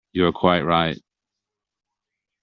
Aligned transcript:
You 0.13 0.25
are 0.25 0.31
quite 0.31 0.61
right. 0.63 0.99